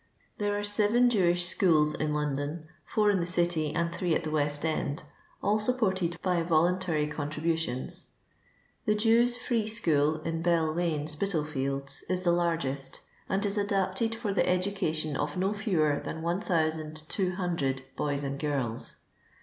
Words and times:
There 0.39 0.57
are 0.57 0.63
seven 0.63 1.11
Jewish 1.11 1.45
schools 1.45 1.93
in 1.93 2.11
London, 2.11 2.65
four 2.83 3.11
in 3.11 3.19
the 3.19 3.27
city, 3.27 3.71
and 3.75 3.93
three 3.93 4.15
at 4.15 4.23
the 4.23 4.31
West 4.31 4.65
end, 4.65 5.03
all 5.43 5.59
sup 5.59 5.77
ported 5.77 6.19
by 6.23 6.41
volunLiry 6.41 7.11
contributions. 7.11 8.07
The 8.85 8.95
Jews' 8.95 9.37
Free 9.37 9.67
School, 9.67 10.15
in 10.21 10.41
Bell 10.41 10.73
lane, 10.73 11.05
Spitalfields, 11.05 12.03
is 12.09 12.23
the 12.23 12.31
largest, 12.31 13.01
and 13.29 13.45
is 13.45 13.59
adapted 13.59 14.15
for 14.15 14.33
the 14.33 14.49
education 14.49 15.15
of 15.15 15.37
no 15.37 15.53
fewer 15.53 16.01
than 16.03 16.23
1200 16.23 17.83
boys 17.95 18.23
and 18.23 18.39
girls. 18.39 18.95